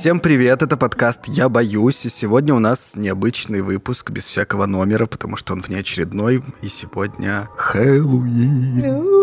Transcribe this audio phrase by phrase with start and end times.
[0.00, 5.04] Всем привет, это подкаст «Я боюсь», и сегодня у нас необычный выпуск без всякого номера,
[5.04, 9.19] потому что он внеочередной, и сегодня Хэллоуин.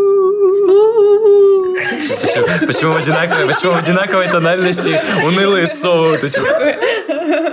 [2.65, 6.17] Почему, одинаковой, почему в одинаковой тональности унылые совы?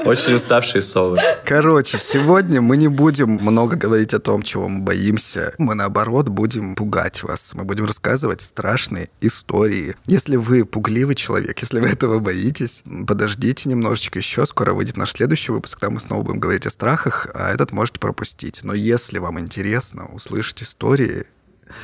[0.04, 1.18] Очень уставшие совы.
[1.44, 5.54] Короче, сегодня мы не будем много говорить о том, чего мы боимся.
[5.58, 7.54] Мы, наоборот, будем пугать вас.
[7.54, 9.96] Мы будем рассказывать страшные истории.
[10.06, 14.46] Если вы пугливый человек, если вы этого боитесь, подождите немножечко еще.
[14.46, 17.98] Скоро выйдет наш следующий выпуск, там мы снова будем говорить о страхах, а этот можете
[17.98, 18.60] пропустить.
[18.62, 21.26] Но если вам интересно услышать истории,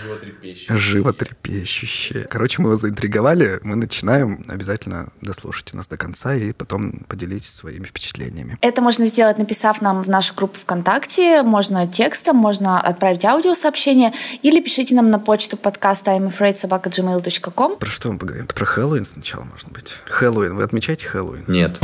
[0.03, 0.77] Животрепещущие.
[0.77, 2.25] животрепещущие.
[2.25, 3.61] Короче, мы вас заинтриговали.
[3.63, 4.45] Мы начинаем.
[4.49, 8.59] Обязательно дослушайте нас до конца и потом поделитесь своими впечатлениями.
[8.61, 11.43] Это можно сделать, написав нам в нашу группу ВКонтакте.
[11.43, 14.13] Можно текстом, можно отправить аудиосообщение
[14.43, 17.77] или пишите нам на почту подкаста imafraidsobaka.gmail.com.
[17.77, 18.47] Про что мы поговорим?
[18.47, 19.97] Про Хэллоуин сначала, может быть.
[20.07, 20.57] Хэллоуин.
[20.57, 21.45] Вы отмечаете Хэллоуин?
[21.49, 21.81] Нет.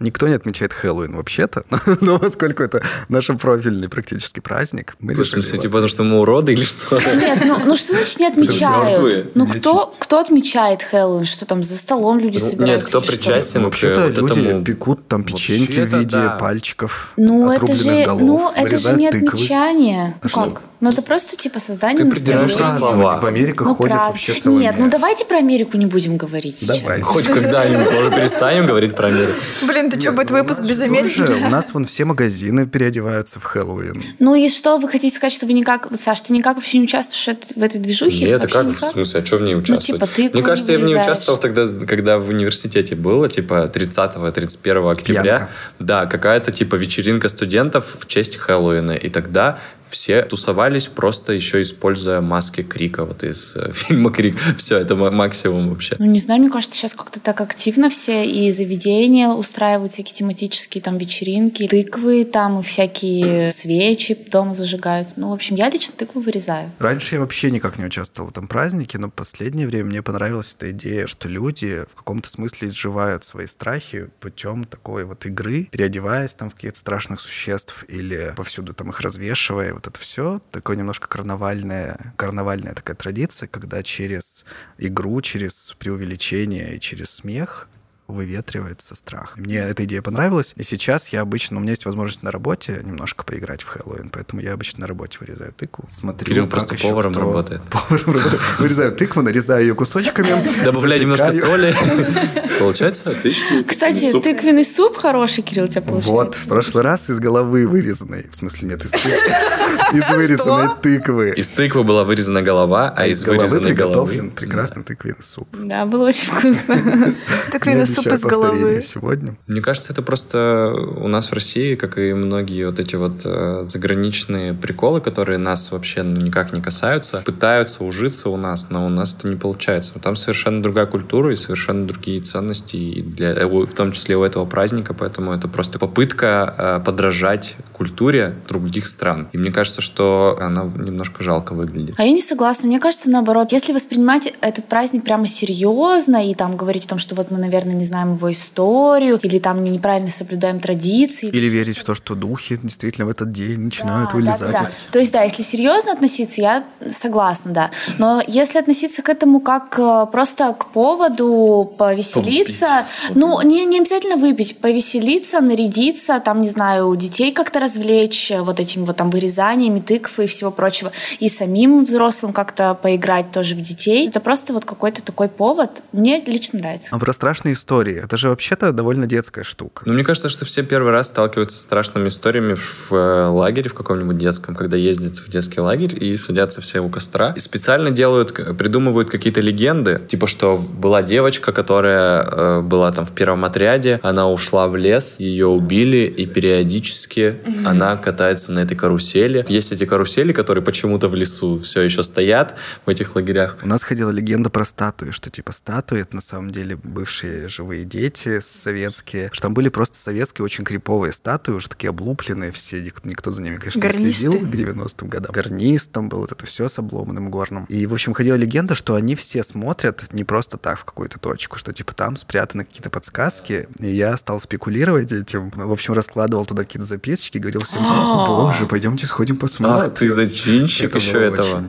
[0.00, 1.64] Никто не отмечает Хэллоуин вообще-то,
[2.00, 5.34] но поскольку это наш профильный практически праздник, мы В решили...
[5.40, 6.98] смысле, его типа, потому что мы уроды или что?
[7.14, 9.34] Нет, ну, ну что значит не отмечают?
[9.34, 11.24] Ну кто, отмечает Хэллоуин?
[11.24, 12.74] Что там за столом люди Ну, собираются?
[12.74, 13.12] нет, кто что?
[13.12, 14.64] причастен Вообще-то вот люди этому?
[14.64, 16.30] пекут там печеньки в виде да.
[16.40, 19.28] пальчиков, Ну это отрубленных же, голов, ну это же не тыквы.
[19.28, 20.14] отмечание.
[20.22, 20.44] Ну что?
[20.44, 20.62] как?
[20.80, 23.00] Ну это просто типа создание Ты придираешься к настроения.
[23.00, 23.20] словам.
[23.20, 24.60] В Америке Ну, ходят праз- вообще целыми.
[24.60, 26.78] Нет, ну давайте про Америку не будем говорить сейчас.
[26.78, 27.00] Давай.
[27.00, 29.32] Хоть когда-нибудь, может, перестанем говорить про Америку?
[29.66, 31.20] Блин, ты что, будет выпуск без Америки?
[31.20, 34.02] У нас вон все магазины переодеваются в Хэллоуин.
[34.18, 35.88] Ну и что, вы хотите сказать, что вы никак...
[35.98, 38.24] Саш, ты никак вообще не участвуешь в этой движухе?
[38.24, 40.02] Нет, это Вообще как, в смысле, а что в ней участвовать?
[40.02, 44.90] типа, ты Мне кажется, я в ней участвовал тогда, когда в университете было, типа 30-31
[44.90, 45.50] октября.
[45.78, 48.92] Да, какая-то типа вечеринка студентов в честь Хэллоуина.
[48.92, 54.36] И тогда все тусовались, просто еще используя маски Крика, вот из э, фильма Крик.
[54.56, 55.96] Все, это ма- максимум вообще.
[55.98, 60.82] Ну, не знаю, мне кажется, сейчас как-то так активно все и заведения устраивают всякие тематические
[60.82, 65.08] там вечеринки, тыквы там, и всякие свечи дома зажигают.
[65.16, 66.70] Ну, в общем, я лично тыкву вырезаю.
[66.78, 70.54] Раньше я вообще никак не участвовал в этом празднике, но в последнее время мне понравилась
[70.54, 76.34] эта идея, что люди в каком-то смысле изживают свои страхи путем такой вот игры, переодеваясь
[76.34, 79.77] там в каких-то страшных существ или повсюду там их развешивая.
[79.78, 84.44] Вот это все такое немножко карнавальная, карнавальная такая традиция, когда через
[84.76, 87.68] игру, через преувеличение и через смех
[88.08, 89.36] выветривается страх.
[89.36, 93.22] Мне эта идея понравилась, и сейчас я обычно, у меня есть возможность на работе немножко
[93.22, 96.88] поиграть в Хэллоуин, поэтому я обычно на работе вырезаю тыкву, смотрю, Кирилл как просто еще
[96.88, 97.62] поваром кто- работает.
[97.70, 98.20] Поваром.
[98.58, 100.28] Вырезаю тыкву, нарезаю ее кусочками,
[100.64, 101.74] Добавляй немножко соли.
[102.58, 103.62] Получается отлично.
[103.64, 106.10] Кстати, тыквенный суп хороший, Кирилл, у тебя получается.
[106.10, 111.34] Вот, в прошлый раз из головы вырезанной, в смысле нет, из, из вырезанной тыквы.
[111.36, 114.34] Из тыквы была вырезана голова, а из головы вырезанной приготовлен головы...
[114.34, 115.48] прекрасный тыквенный суп.
[115.52, 117.14] Да, было очень вкусно.
[117.52, 118.82] Тыквенный Обещаю из повторение головы.
[118.82, 119.36] сегодня.
[119.46, 123.64] Мне кажется, это просто у нас в России, как и многие вот эти вот э,
[123.68, 128.88] заграничные приколы, которые нас вообще ну, никак не касаются, пытаются ужиться у нас, но у
[128.88, 129.98] нас это не получается.
[129.98, 134.22] Там совершенно другая культура и совершенно другие ценности, и для, э, в том числе у
[134.22, 139.28] этого праздника, поэтому это просто попытка э, подражать культуре других стран.
[139.32, 141.94] И мне кажется, что она немножко жалко выглядит.
[141.98, 142.66] А я не согласна.
[142.66, 147.14] Мне кажется, наоборот, если воспринимать этот праздник прямо серьезно и там говорить о том, что
[147.14, 151.28] вот мы, наверное, не знаем его историю, или там неправильно соблюдаем традиции.
[151.28, 154.64] Или верить в то, что духи действительно в этот день начинают Да, вылезать да, да,
[154.64, 154.74] из.
[154.92, 157.70] То есть, да, если серьезно относиться, я согласна, да.
[157.98, 163.16] Но если относиться к этому как э, просто к поводу повеселиться, Попить.
[163.16, 168.60] ну, не, не обязательно выпить, повеселиться, нарядиться, там, не знаю, детей как-то развлечь э, вот
[168.60, 173.60] этими вот там вырезаниями тыкв и всего прочего, и самим взрослым как-то поиграть тоже в
[173.60, 174.08] детей.
[174.08, 175.82] Это просто вот какой-то такой повод.
[175.92, 176.90] Мне лично нравится.
[176.92, 177.77] А про страшные истории.
[177.86, 179.82] Это же вообще-то довольно детская штука.
[179.86, 183.74] Ну, мне кажется, что все первый раз сталкиваются с страшными историями в э, лагере в
[183.74, 187.32] каком-нибудь детском, когда ездят в детский лагерь и садятся все у костра.
[187.36, 193.12] И специально делают, придумывают какие-то легенды, типа, что была девочка, которая э, была там в
[193.12, 199.44] первом отряде, она ушла в лес, ее убили, и периодически она катается на этой карусели.
[199.48, 203.58] Есть эти карусели, которые почему-то в лесу все еще стоят в этих лагерях.
[203.62, 207.84] У нас ходила легенда про статуи, что типа статуи это на самом деле бывшие живые
[207.84, 213.06] дети советские, что там были просто советские очень криповые статуи, уже такие облупленные все, никто,
[213.06, 214.12] никто за ними, конечно, не Гарнисты.
[214.14, 215.32] следил к 90-м годам.
[215.32, 217.66] Гарнист там был, вот это все с обломанным горном.
[217.66, 221.58] И, в общем, ходила легенда, что они все смотрят не просто так в какую-то точку,
[221.58, 226.62] что типа там спрятаны какие-то подсказки, и я стал спекулировать этим, в общем, раскладывал туда
[226.62, 227.82] какие-то записочки, говорил всем,
[228.26, 229.90] боже, пойдемте сходим посмотрим.
[229.90, 231.64] Ах ты зачинщик Это еще этого.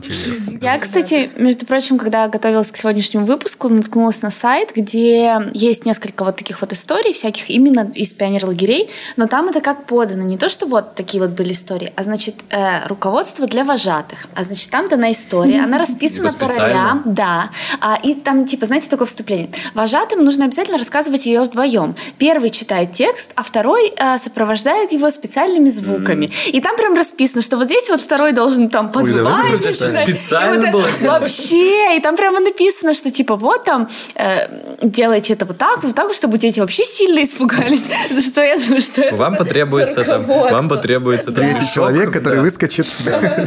[0.62, 6.24] Я, кстати, между прочим, когда готовилась к сегодняшнему выпуску, наткнулась на сайт, где есть несколько
[6.24, 10.22] вот таких вот историй всяких именно из пионерлагерей, но там это как подано.
[10.22, 14.26] Не то, что вот такие вот были истории, а значит, э, руководство для вожатых.
[14.36, 16.80] А значит, там дана история, она расписана Типа по специально?
[16.80, 17.02] ролям.
[17.06, 17.50] Да.
[17.80, 19.50] А, и там, типа, знаете, такое вступление.
[19.74, 21.96] Вожатым нужно обязательно рассказывать ее вдвоем.
[22.18, 26.30] Первый читает текст, а второй э, сопровождает его специальными звуками.
[26.46, 30.08] И там прям расписано, что вот здесь вот второй должен там начинать.
[30.08, 30.84] специально было.
[31.02, 34.48] Вообще, и там прямо написано, что типа вот там э,
[34.82, 37.92] делайте это вот так, вот так, вот, чтобы дети вообще сильно испугались.
[38.26, 42.86] Что я думаю, что это Вам потребуется там, вам потребуется там Третий человек, который выскочит,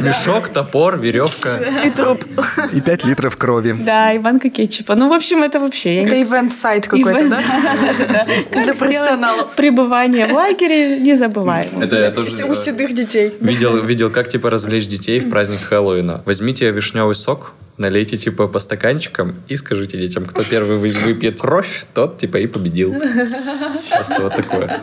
[0.00, 1.50] Мешок, топор, веревка.
[1.84, 2.24] И труп.
[2.72, 3.76] и 5 литров крови.
[3.78, 4.94] Да, и банка кетчупа.
[4.94, 5.94] Ну, в общем, это вообще...
[6.02, 8.26] Это ивент-сайт какой-то, да?
[8.62, 9.52] Для профессионалов.
[9.54, 11.84] пребывание в лагере незабываемо.
[11.84, 13.34] Это я тоже У седых детей.
[13.40, 16.22] видел, видел, как типа развлечь детей в праздник Хэллоуина.
[16.24, 21.86] Возьмите вишневый сок, налейте типа по стаканчикам и скажите детям, кто первый вы- выпьет кровь,
[21.94, 22.92] тот типа и победил.
[22.92, 24.80] Просто вот такое.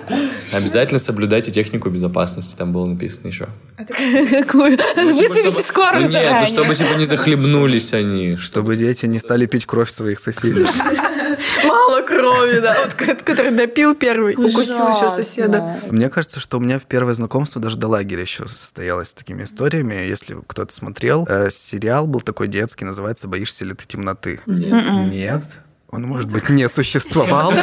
[0.54, 3.48] Обязательно соблюдайте технику безопасности, там было написано еще.
[3.78, 4.78] Какую?
[4.96, 8.36] Вызовите скорую Ну нет, ну чтобы типа не захлебнулись они.
[8.38, 10.66] Чтобы дети не стали пить кровь своих соседей.
[11.66, 12.76] Мало крови, да.
[12.84, 15.80] Вот ко- который допил первый, укусил еще соседа.
[15.90, 19.94] Мне кажется, что у меня первое знакомство даже до лагеря еще состоялось с такими историями.
[19.96, 24.40] Если кто-то смотрел, э, сериал был такой детский, называется «Боишься ли ты темноты?»
[25.10, 25.44] Нет.
[25.92, 27.54] Он, может быть, не существовал.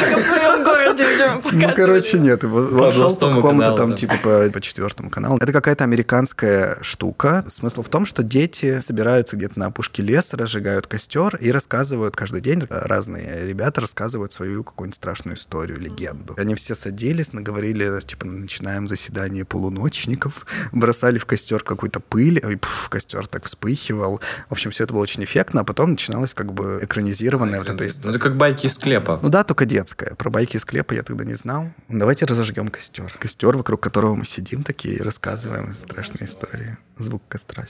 [1.53, 2.45] Ну, короче, нет.
[2.45, 4.17] Он шел по какому-то там, типа,
[4.53, 5.39] по, четвертому каналу.
[5.39, 7.45] Это какая-то американская штука.
[7.49, 12.41] Смысл в том, что дети собираются где-то на опушке леса, разжигают костер и рассказывают каждый
[12.41, 12.67] день.
[12.69, 16.35] э, Разные ребята рассказывают свою какую-нибудь страшную историю, легенду.
[16.37, 22.89] Они все садились, наговорили, типа, начинаем заседание полуночников, бросали в костер какую-то пыль, и пф,
[22.89, 24.21] костер так вспыхивал.
[24.49, 27.87] В общем, все это было очень эффектно, а потом начиналась как бы экранизированная вот эта
[27.87, 28.18] история.
[28.19, 29.19] Это как байки из склепа.
[29.23, 30.15] Ну да, только детская.
[30.17, 31.70] Про байки из склепа я тогда не знал.
[31.88, 33.12] Давайте разожгем костер.
[33.19, 36.76] Костер, вокруг которого мы сидим такие и рассказываем страшные истории.
[36.99, 37.65] Звук костра.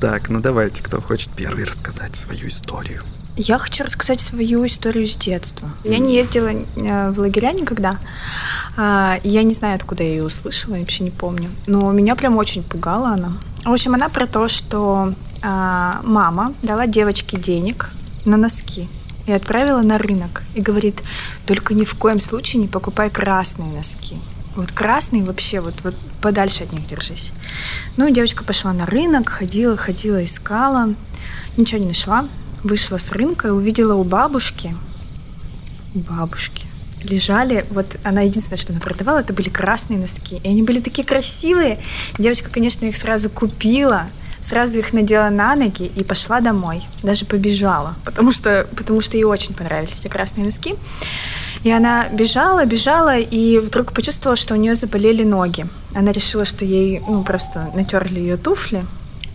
[0.00, 3.02] Так, ну давайте, кто хочет первый рассказать свою историю.
[3.36, 5.70] Я хочу рассказать свою историю с детства.
[5.84, 7.98] Я не ездила э, в лагеря никогда.
[8.78, 11.50] А, Я не знаю, откуда я ее услышала, вообще не помню.
[11.66, 13.34] Но меня прям очень пугала она.
[13.64, 15.12] В общем, она про то, что
[15.42, 17.90] а, мама дала девочке денег
[18.24, 18.88] на носки
[19.26, 20.42] и отправила на рынок.
[20.54, 21.02] И говорит,
[21.46, 24.16] только ни в коем случае не покупай красные носки.
[24.54, 27.32] Вот красные вообще, вот, вот подальше от них держись.
[27.98, 30.94] Ну, девочка пошла на рынок, ходила, ходила, искала.
[31.58, 32.26] Ничего не нашла.
[32.62, 34.74] Вышла с рынка и увидела у бабушки,
[35.94, 36.66] у бабушки,
[37.02, 40.40] лежали, вот она единственное, что она продавала, это были красные носки.
[40.42, 41.78] И они были такие красивые.
[42.18, 44.06] Девочка, конечно, их сразу купила,
[44.40, 46.82] сразу их надела на ноги и пошла домой.
[47.02, 50.74] Даже побежала, потому что, потому что ей очень понравились эти красные носки.
[51.62, 55.66] И она бежала, бежала, и вдруг почувствовала, что у нее заболели ноги.
[55.94, 58.84] Она решила, что ей ну, просто натерли ее туфли.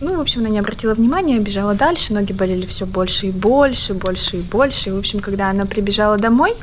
[0.04, 3.94] Ну, в общем, она не обратила внимания, бежала дальше, ноги болели все больше и больше,
[3.94, 4.90] больше и больше.
[4.90, 6.54] И, в общем, когда она прибежала домой,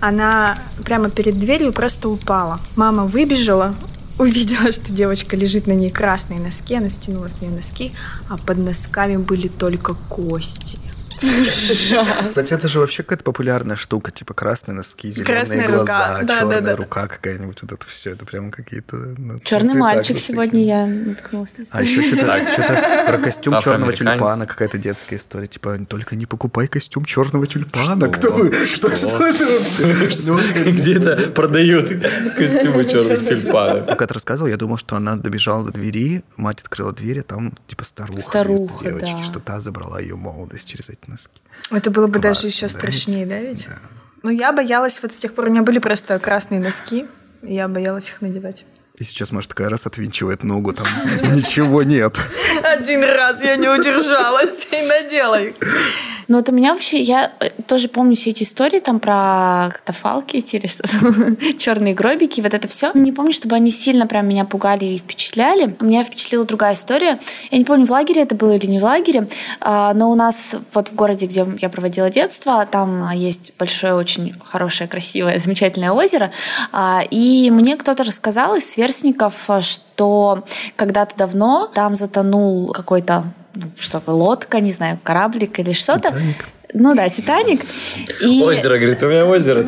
[0.00, 2.58] она прямо перед дверью просто упала.
[2.76, 3.74] Мама выбежала,
[4.18, 7.92] увидела, что девочка лежит на ней красные носки, она стянула с нее носки,
[8.30, 10.78] а под носками были только кости.
[11.18, 17.62] Кстати, это же вообще какая-то популярная штука, типа красные носки, зеленые глаза, черная рука какая-нибудь,
[17.62, 18.96] вот это все, это прям какие-то...
[19.16, 21.56] ну, Черный мальчик сегодня я наткнулась.
[21.58, 25.46] на А еще что-то, что-то про костюм черного тюльпана, какая-то детская история.
[25.46, 28.08] Типа, только не покупай костюм черного тюльпана.
[28.08, 28.52] Кто вы?
[28.52, 30.18] Что, это вообще?
[30.28, 31.88] Ну, Где-то продают
[32.36, 33.86] костюмы черных тюльпанов.
[33.86, 37.52] Пока ты рассказывал, я думал, что она добежала до двери, мать открыла дверь, а там
[37.66, 41.40] типа старуха, Старуха, вместо девочки, что та забрала ее молодость через эти носки.
[41.70, 43.28] Это было бы даже Классно, еще да, страшнее, ведь?
[43.28, 43.66] да, ведь?
[43.66, 43.78] Да.
[44.22, 47.06] Ну, я боялась, вот с тех пор у меня были просто красные носки,
[47.42, 48.64] и я боялась их надевать.
[48.96, 50.86] И сейчас, может, такая раз отвинчивает ногу, там
[51.34, 52.18] ничего нет.
[52.64, 55.54] Один раз я не удержалась и надела их.
[56.28, 60.36] Ну, вот у меня вообще, я э, тоже помню все эти истории там про катафалки
[60.36, 60.82] эти или что
[61.58, 62.90] черные гробики, вот это все.
[62.92, 65.74] Не помню, чтобы они сильно прям меня пугали и впечатляли.
[65.80, 67.18] Меня впечатлила другая история.
[67.50, 69.26] Я не помню, в лагере это было или не в лагере,
[69.60, 74.34] а, но у нас вот в городе, где я проводила детство, там есть большое, очень
[74.44, 76.30] хорошее, красивое, замечательное озеро.
[76.72, 80.44] А, И мне кто-то рассказал из сверстников, что
[80.76, 83.24] когда-то давно там затонул какой-то
[83.78, 86.08] что лодка, не знаю, кораблик или что-то.
[86.08, 86.48] Титаник.
[86.74, 87.62] Ну да, Титаник.
[88.20, 88.42] И...
[88.42, 89.64] Озеро, говорит, у меня озеро.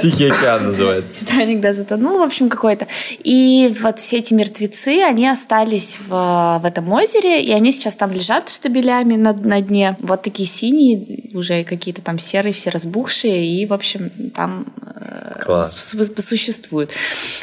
[0.00, 1.14] Тихий океан называется.
[1.14, 2.88] Титаник, да, затонул, в общем, какой-то.
[3.22, 8.10] И вот все эти мертвецы, они остались в, в этом озере, и они сейчас там
[8.10, 9.96] лежат штабелями на, на дне.
[10.00, 16.90] Вот такие синие, уже какие-то там серые, все разбухшие, и, в общем, там э, существуют.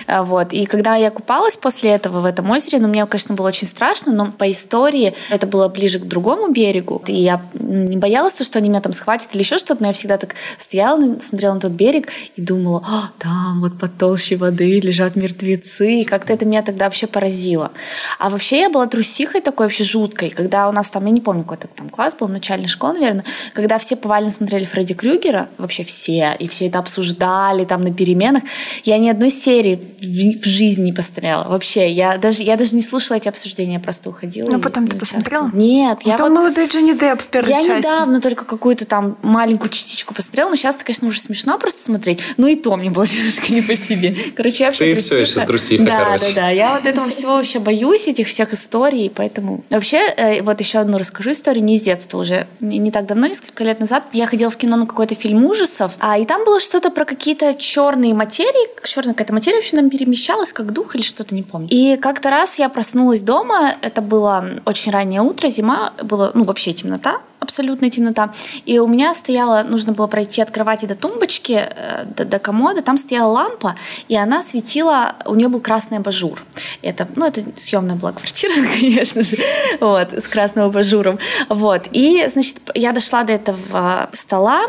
[0.08, 0.52] А, вот.
[0.52, 4.12] И когда я купалась после этого в этом озере, ну, мне, конечно, было очень страшно,
[4.12, 8.72] но по истории это было ближе к другому берегу, и я не боялась, что они
[8.72, 12.10] меня там схватят или еще что-то, но я всегда так стояла, смотрела на тот берег
[12.36, 16.86] и думала, а, там вот под толщей воды лежат мертвецы, и как-то это меня тогда
[16.86, 17.72] вообще поразило.
[18.20, 21.44] А вообще я была трусихой такой вообще жуткой, когда у нас там, я не помню,
[21.44, 26.36] какой-то там класс был, начальная школа, наверное, когда все повально смотрели Фредди Крюгера, вообще все,
[26.40, 28.44] и все это обсуждали там на переменах,
[28.84, 31.44] я ни одной серии в, в жизни не посмотрела.
[31.44, 34.50] Вообще, я даже, я даже не слушала эти обсуждения, просто уходила.
[34.50, 35.50] Ну, потом ты посмотрела?
[35.54, 36.00] Нет.
[36.06, 36.40] Ну, я там вот...
[36.40, 37.72] молодой Джонни Депп в первой я части.
[37.72, 42.20] Я недавно только какую-то там маленькую частичку посмотрела, но сейчас, конечно, уже смешно просто смотреть.
[42.38, 44.16] Ну и то мне было немножко не по себе.
[44.36, 46.34] Короче, я вообще Ты все еще трусиха, Да, короче.
[46.34, 46.50] да, да.
[46.50, 49.64] Я вот этого всего вообще боюсь, этих всех историй, поэтому...
[49.70, 53.28] Вообще, э, вот еще одну расскажу историю, не из детства уже, не, не так давно,
[53.28, 54.04] несколько лет назад.
[54.14, 57.54] Я ходила в кино на какой-то фильм ужасов, а и там было что-то про какие-то
[57.56, 61.68] черные материи, черная какая-то материя вообще нам перемещалась, как дух или что-то, не помню.
[61.72, 66.74] И как-то раз я проснулась дома, это было очень раннее утро, зима, было, ну, вообще
[66.74, 68.34] темнота, абсолютная темнота.
[68.66, 72.82] И у меня стояла, нужно было пройти от кровати до тумбочки, э, до, до комода,
[72.82, 73.76] там стояла лампа,
[74.08, 76.44] и она светила, у нее был красный абажур.
[76.82, 79.38] Это, ну, это съемная была квартира, конечно же,
[79.80, 81.20] вот, с красным абажуром.
[81.50, 81.84] Вот.
[81.92, 84.66] И, значит, я дошла до этого стола,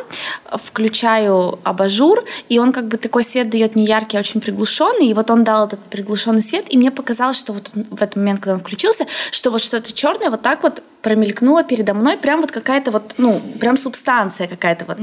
[0.52, 5.14] включаю абажур, и он как бы такой свет дает не яркий, а очень приглушенный, и
[5.14, 8.54] вот он дал этот приглушенный свет, и мне показалось, что вот в этот момент, когда
[8.54, 12.90] он включился, что вот что-то черное вот так вот промелькнула передо мной прям вот какая-то
[12.90, 14.98] вот, ну, прям субстанция какая-то вот.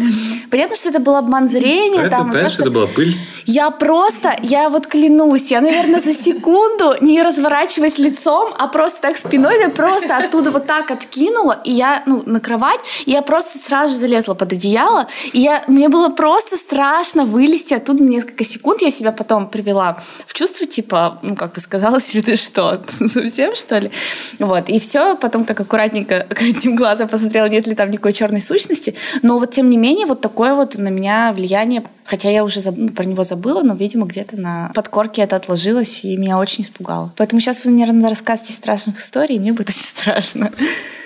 [0.51, 2.01] Понятно, что это был обман зрения.
[2.01, 2.53] А там, это, просто...
[2.53, 3.15] что это была пыль?
[3.45, 9.15] Я просто, я вот клянусь, я, наверное, за секунду, не разворачиваясь лицом, а просто так
[9.15, 13.57] спиной, я просто оттуда вот так откинула, и я, ну, на кровать, и я просто
[13.57, 18.43] сразу же залезла под одеяло, и я, мне было просто страшно вылезти оттуда на несколько
[18.43, 22.81] секунд, я себя потом привела в чувство, типа, ну, как бы сказала себе, ты что,
[23.07, 23.91] совсем, что ли?
[24.39, 25.57] Вот, и все, потом так
[25.94, 30.06] аккуратненько одним глазом посмотрела, нет ли там никакой черной сущности, но вот тем не менее
[30.06, 32.75] вот такое вот на меня влияние Хотя я уже заб...
[32.95, 37.13] про него забыла, но, видимо, где-то на подкорке это отложилось, и меня очень испугало.
[37.17, 40.51] Поэтому сейчас вы мне наверное, рассказываете страшных историй, и мне будет очень страшно.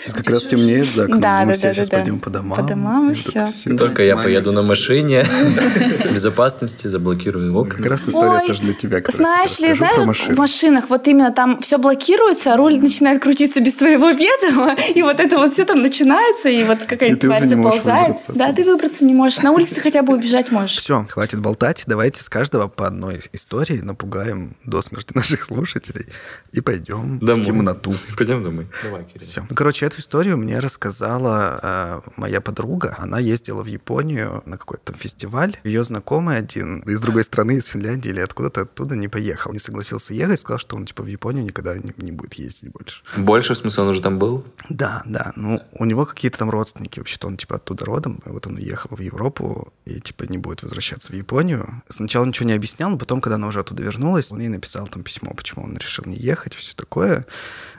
[0.01, 1.97] Сейчас как раз темнеет за окном, да, мы да, все да, сейчас да.
[1.97, 2.57] пойдем по домам.
[2.57, 3.45] По домам и все.
[3.45, 3.75] всё.
[3.75, 5.25] Только я поеду на машине,
[6.13, 7.75] безопасности, заблокирую окна.
[7.75, 9.01] Как раз история, Ой, для тебя.
[9.07, 14.09] Знаешь ли, знаешь, в машинах вот именно там все блокируется, руль начинает крутиться без твоего
[14.11, 18.17] ведома, и вот это вот все там начинается, и вот какая-то тварь заползает.
[18.29, 19.41] Да, ты выбраться не можешь.
[19.41, 20.79] На улице ты хотя бы убежать можешь.
[20.87, 21.83] Все, хватит болтать.
[21.85, 26.05] Давайте с каждого по одной истории напугаем до смерти наших слушателей
[26.53, 27.43] и пойдем Домой.
[27.43, 27.93] в темноту.
[28.17, 28.69] Пойдем домой.
[28.83, 29.19] Давай, Кирилл.
[29.19, 29.45] Все.
[29.49, 32.95] Ну, короче, эту историю мне рассказала э, моя подруга.
[32.99, 35.57] Она ездила в Японию на какой-то фестиваль.
[35.65, 39.51] Ее знакомый один из другой страны, из Финляндии или откуда-то оттуда не поехал.
[39.51, 43.03] Не согласился ехать, сказал, что он типа в Японию никогда не, не будет ездить больше.
[43.17, 44.45] Больше, в смысле, он уже там был?
[44.69, 45.33] Да, да.
[45.35, 46.99] Ну, у него какие-то там родственники.
[46.99, 48.21] Вообще-то он типа оттуда родом.
[48.25, 50.76] И вот он уехал в Европу и типа не будет возвращаться
[51.13, 51.83] в Японию.
[51.87, 55.03] Сначала ничего не объяснял, но потом, когда она уже оттуда вернулась, он ей написал там
[55.03, 57.25] письмо, почему он решил не ехать, все такое.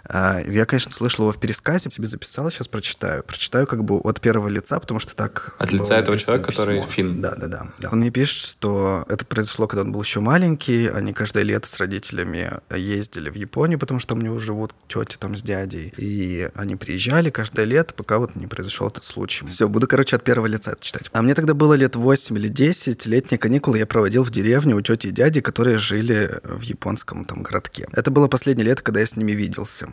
[0.09, 3.23] А, Я, конечно, слышал его в пересказе, себе записал, сейчас прочитаю.
[3.23, 5.55] Прочитаю как бы от первого лица, потому что так...
[5.59, 6.91] От лица этого человека, который письмо.
[6.91, 7.21] финн.
[7.21, 7.89] Да, да, да, да.
[7.91, 10.89] Он мне пишет, что это произошло, когда он был еще маленький.
[10.89, 15.37] Они каждое лето с родителями ездили в Японию, потому что у него живут тетя там
[15.37, 15.93] с дядей.
[15.97, 19.47] И они приезжали каждое лето, пока вот не произошел этот случай.
[19.47, 21.11] Все, буду, короче, от первого лица это читать.
[21.13, 23.07] А мне тогда было лет 8 или 10.
[23.07, 27.43] Летние каникулы я проводил в деревне у тети и дяди, которые жили в японском там
[27.43, 27.89] городке.
[27.93, 29.89] Это было последнее лето, когда я с ними виделся.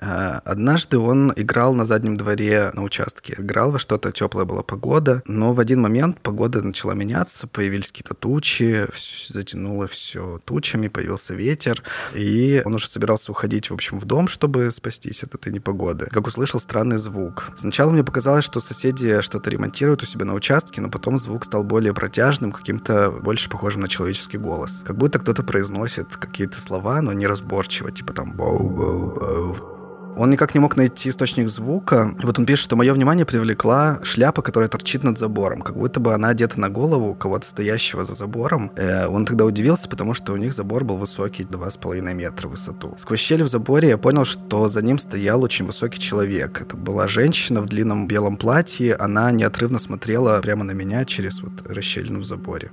[0.00, 3.34] А, Однажды он играл на заднем дворе на участке.
[3.38, 8.14] Играл во что-то, теплая была погода, но в один момент погода начала меняться, появились какие-то
[8.14, 8.86] тучи,
[9.28, 11.82] затянуло все тучами, появился ветер,
[12.14, 16.06] и он уже собирался уходить, в общем, в дом, чтобы спастись от этой непогоды.
[16.06, 17.50] Как услышал странный звук.
[17.54, 21.64] Сначала мне показалось, что соседи что-то ремонтируют у себя на участке, но потом звук стал
[21.64, 24.82] более протяжным, каким-то больше похожим на человеческий голос.
[24.86, 29.77] Как будто кто-то произносит какие-то слова, но неразборчиво, типа там «боу-боу-боу».
[30.18, 32.14] Он никак не мог найти источник звука.
[32.20, 36.00] И вот он пишет, что мое внимание привлекла шляпа, которая торчит над забором, как будто
[36.00, 38.72] бы она одета на голову кого-то стоящего за забором.
[38.74, 42.94] Э, он тогда удивился, потому что у них забор был высокий, 2,5 метра в высоту.
[42.96, 46.60] Сквозь щель в заборе я понял, что за ним стоял очень высокий человек.
[46.60, 48.96] Это была женщина в длинном белом платье.
[48.96, 52.72] Она неотрывно смотрела прямо на меня через вот расщелину в заборе.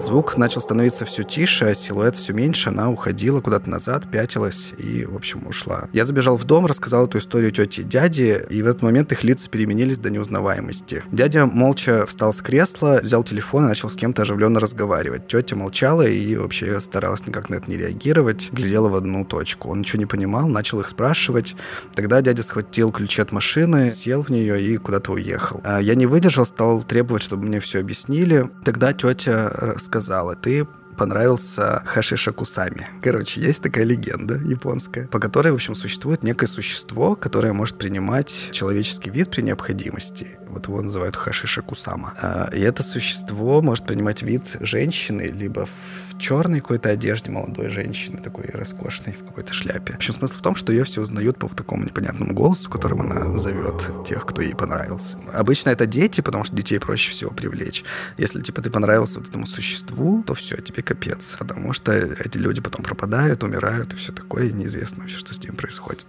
[0.00, 2.70] Звук начал становиться все тише, а силуэт все меньше.
[2.70, 5.88] Она уходила куда-то назад, пятилась и, в общем, ушла.
[5.92, 9.24] Я забежал в дом, рассказал эту историю тете и дяде, и в этот момент их
[9.24, 11.02] лица переменились до неузнаваемости.
[11.10, 15.26] Дядя молча встал с кресла, взял телефон и начал с кем-то оживленно разговаривать.
[15.26, 19.70] Тетя молчала и вообще старалась никак на это не реагировать, глядела в одну точку.
[19.70, 21.56] Он ничего не понимал, начал их спрашивать.
[21.96, 25.60] Тогда дядя схватил ключи от машины, сел в нее и куда-то уехал.
[25.64, 28.48] А я не выдержал, стал требовать, чтобы мне все объяснили.
[28.64, 30.64] Тогда тетя сказала, ты
[30.94, 32.86] понравился Хашиша Кусами.
[33.02, 38.50] Короче, есть такая легенда японская, по которой, в общем, существует некое существо, которое может принимать
[38.52, 40.38] человеческий вид при необходимости.
[40.54, 42.12] Вот его называют Хашиша Кусама.
[42.16, 48.20] А, и это существо может принимать вид женщины, либо в черной какой-то одежде молодой женщины,
[48.20, 49.94] такой роскошной, в какой-то шляпе.
[49.94, 53.00] В общем, смысл в том, что ее все узнают по вот такому непонятному голосу, которым
[53.00, 55.18] она зовет тех, кто ей понравился.
[55.32, 57.82] Обычно это дети, потому что детей проще всего привлечь.
[58.16, 61.34] Если, типа, ты понравился вот этому существу, то все, тебе капец.
[61.36, 65.42] Потому что эти люди потом пропадают, умирают и все такое, и неизвестно вообще, что с
[65.42, 66.06] ними происходит.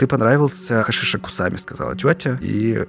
[0.00, 2.86] Ты понравился Хашиша Кусами, сказала тетя, и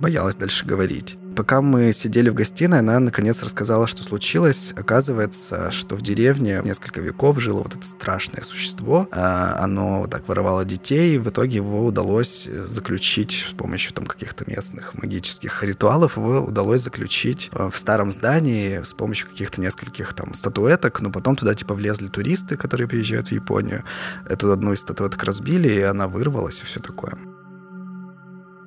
[0.00, 1.18] боялась дальше говорить.
[1.38, 4.74] Пока мы сидели в гостиной, она наконец рассказала, что случилось.
[4.76, 9.06] Оказывается, что в деревне несколько веков жило вот это страшное существо.
[9.12, 14.04] А, оно вот так воровало детей, и в итоге его удалось заключить с помощью там
[14.06, 16.16] каких-то местных магических ритуалов.
[16.16, 21.36] Его удалось заключить э, в старом здании с помощью каких-то нескольких там статуэток, но потом
[21.36, 23.84] туда типа влезли туристы, которые приезжают в Японию.
[24.28, 27.16] Эту одну из статуэток разбили, и она вырвалась, и все такое.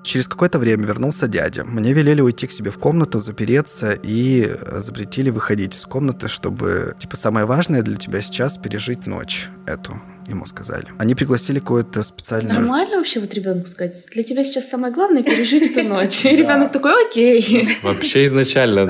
[0.04, 1.64] Через какое-то время вернулся дядя.
[1.64, 7.16] Мне велели уйти к себе в комнату, запереться и запретили выходить из комнаты, чтобы, типа,
[7.16, 10.86] самое важное для тебя сейчас пережить ночь эту ему сказали.
[10.98, 12.56] Они пригласили какое-то специальное...
[12.56, 14.06] Нормально вообще вот ребенку сказать?
[14.14, 16.26] Для тебя сейчас самое главное пережить эту ночь.
[16.26, 17.78] И ребенок такой, окей.
[17.84, 18.88] Вообще изначально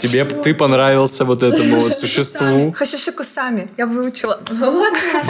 [0.00, 2.72] тебе ты понравился вот этому вот существу.
[2.72, 3.70] Хашишику сами.
[3.76, 4.40] Я выучила.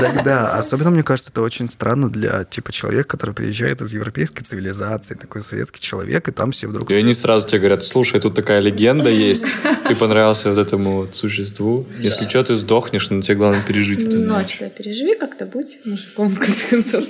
[0.00, 0.52] Да, да.
[0.52, 5.42] Особенно, мне кажется, это очень странно для типа человека, который приезжает из европейской цивилизации, такой
[5.42, 6.90] советский человек, и там все вдруг...
[6.90, 9.46] И они сразу тебе говорят, слушай, тут такая легенда есть,
[9.88, 11.86] ты понравился вот этому существу.
[11.98, 14.36] Если что, ты сдохнешь, но тебе главное пережить эту ночь.
[14.36, 17.04] Ночь, да, переживи как-то будь мужиком, в конце концов.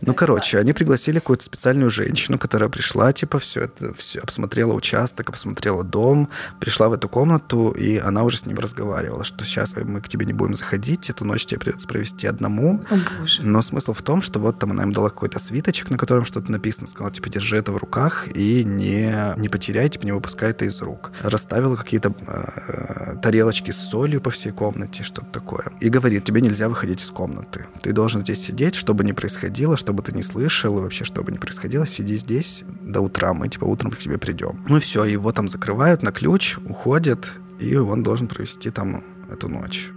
[0.00, 5.28] Ну, короче, они пригласили какую-то специальную женщину, которая пришла, типа, все это, все, обсмотрела участок,
[5.30, 6.28] обсмотрела дом,
[6.60, 10.26] пришла в эту комнату, и она уже с ним разговаривала, что сейчас мы к тебе
[10.26, 12.84] не будем заходить, эту ночь тебе придется провести одному.
[12.90, 13.42] О, боже.
[13.42, 16.50] Но смысл в том, что вот там она им дала какой-то свиточек, на котором что-то
[16.50, 20.64] написано, сказала, типа, держи это в руках и не, не потеряй, типа, не выпускай это
[20.64, 21.12] из рук.
[21.22, 25.72] Расставила какие-то э, тарелочки с солью по всей комнате, что-то такое.
[25.80, 27.65] И говорит, тебе нельзя выходить из комнаты.
[27.82, 31.04] Ты должен здесь сидеть, что бы ни происходило, что бы ты ни слышал, и вообще,
[31.04, 34.64] что бы ни происходило, сиди здесь до утра, мы, типа, утром к тебе придем.
[34.68, 39.48] Ну и все, его там закрывают на ключ, уходят, и он должен провести там эту
[39.48, 39.90] ночь.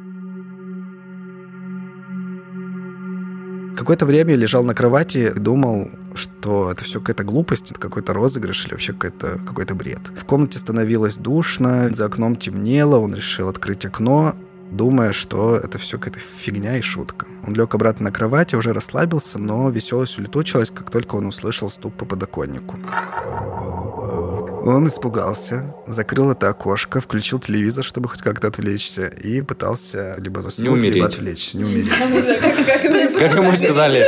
[3.79, 8.13] Какое-то время я лежал на кровати и думал, что это все какая-то глупость, это какой-то
[8.13, 10.12] розыгрыш или вообще какой-то какой бред.
[10.17, 14.36] В комнате становилось душно, за окном темнело, он решил открыть окно,
[14.71, 17.25] думая, что это все какая-то фигня и шутка.
[17.45, 21.93] Он лег обратно на кровати, уже расслабился, но веселость улетучилась, как только он услышал стук
[21.95, 22.79] по подоконнику.
[24.62, 30.84] Он испугался, закрыл это окошко, включил телевизор, чтобы хоть как-то отвлечься, и пытался либо заснуть,
[30.84, 31.89] либо отвлечься, не умереть.
[33.19, 34.05] Как ему сказали.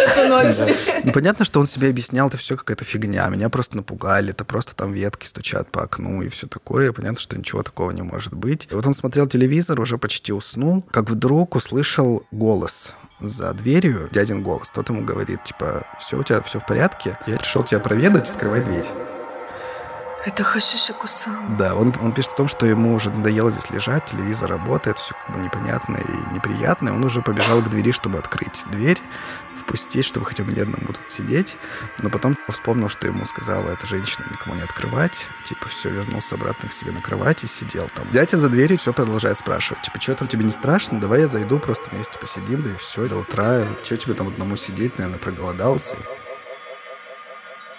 [1.06, 3.28] Ну, понятно, что он себе объяснял, это все какая-то фигня.
[3.30, 6.92] Меня просто напугали, это просто там ветки стучат по окну и все такое.
[6.92, 8.68] Понятно, что ничего такого не может быть.
[8.70, 10.51] И вот он смотрел телевизор, уже почти уснул,
[10.92, 14.70] как вдруг услышал голос за дверью, дядин голос.
[14.72, 18.62] Тот ему говорит, типа, все у тебя все в порядке, я решил тебя проведать, открывай
[18.62, 18.86] дверь.
[20.24, 21.58] Это Хашиша Кусан.
[21.58, 25.16] Да, он, он пишет о том, что ему уже надоело здесь лежать, телевизор работает, все
[25.16, 26.94] как бы непонятно и неприятно.
[26.94, 29.00] Он уже побежал к двери, чтобы открыть дверь,
[29.72, 31.58] впустить, чтобы хотя бы не одному тут сидеть.
[32.02, 35.28] Но потом вспомнил, что ему сказала эта женщина никому не открывать.
[35.46, 38.06] Типа все, вернулся обратно к себе на кровати, сидел там.
[38.12, 39.82] Дядя за дверью все продолжает спрашивать.
[39.84, 41.00] Типа, что там тебе не страшно?
[41.00, 43.66] Давай я зайду, просто вместе посидим, да и все, до утра.
[43.82, 45.96] Что тебе там одному сидеть, наверное, проголодался.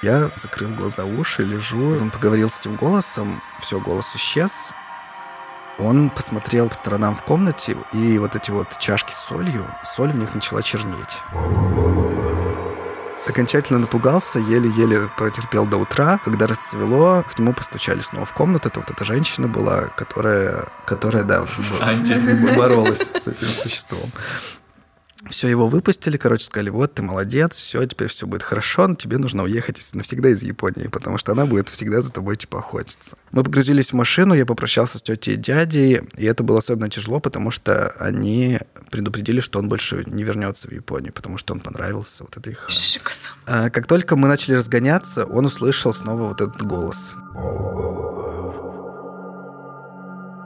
[0.03, 1.99] Я закрыл глаза, уши, лежу.
[2.01, 4.73] Он поговорил с этим голосом, все, голос исчез.
[5.79, 10.17] Он посмотрел по сторонам в комнате, и вот эти вот чашки с солью, соль в
[10.17, 11.21] них начала чернеть.
[13.29, 16.19] окончательно напугался, еле-еле протерпел до утра.
[16.25, 18.69] Когда расцвело, к нему постучали снова в комнату.
[18.69, 21.45] Это вот эта женщина была, которая, которая да,
[22.57, 24.11] боролась с этим существом.
[25.31, 29.19] Все, его выпустили, короче, сказали, вот, ты молодец, все, теперь все будет хорошо, но тебе
[29.19, 33.17] нужно уехать навсегда из Японии, потому что она будет всегда за тобой, типа, охотиться.
[33.31, 37.21] Мы погрузились в машину, я попрощался с тетей и дядей, и это было особенно тяжело,
[37.21, 38.59] потому что они
[38.91, 42.67] предупредили, что он больше не вернется в Японию, потому что он понравился вот это их...
[43.47, 47.17] А, как только мы начали разгоняться, он услышал снова вот этот голос.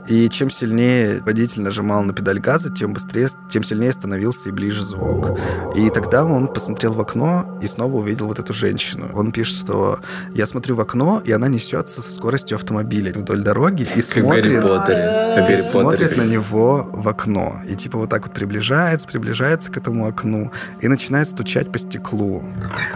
[0.09, 4.85] И чем сильнее водитель нажимал на педаль газа, тем быстрее, тем сильнее становился и ближе
[4.85, 5.39] звук.
[5.75, 9.11] И тогда он посмотрел в окно и снова увидел вот эту женщину.
[9.15, 9.99] Он пишет, что
[10.33, 15.57] я смотрю в окно, и она несется со скоростью автомобиля вдоль дороги и смотрит, и
[15.57, 17.61] смотрит на него в окно.
[17.69, 22.45] И типа вот так вот приближается, приближается к этому окну и начинает стучать по стеклу.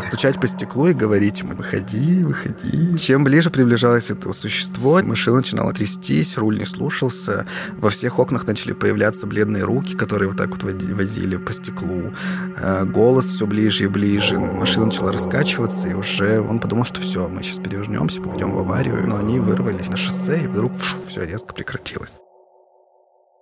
[0.00, 2.96] Стучать по стеклу и говорить ему, выходи, выходи.
[2.98, 6.64] Чем ближе приближалось это существо, машина начинала трястись, руль не
[7.00, 7.46] слушался.
[7.78, 12.12] Во всех окнах начали появляться бледные руки, которые вот так вот возили по стеклу.
[12.56, 14.38] Э, Голос все ближе и ближе.
[14.38, 19.06] Машина начала раскачиваться, и уже он подумал, что все, мы сейчас перевернемся, попадем в аварию.
[19.06, 20.72] Но они вырвались на шоссе, и вдруг
[21.06, 22.12] все резко прекратилось.